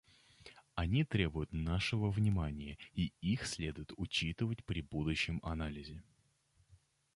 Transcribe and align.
Они 0.73 1.03
требуют 1.03 1.53
нашего 1.53 2.09
внимания, 2.09 2.79
и 2.95 3.13
их 3.21 3.45
следует 3.45 3.93
учитывать 3.97 4.65
при 4.65 4.81
будущем 4.81 5.39
анализе. 5.43 6.01